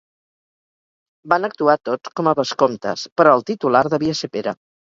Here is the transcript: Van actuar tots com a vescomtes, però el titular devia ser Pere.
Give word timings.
Van 1.33 1.45
actuar 1.51 1.77
tots 1.91 2.13
com 2.21 2.31
a 2.31 2.35
vescomtes, 2.41 3.07
però 3.21 3.37
el 3.39 3.47
titular 3.53 3.85
devia 3.97 4.21
ser 4.23 4.35
Pere. 4.39 4.61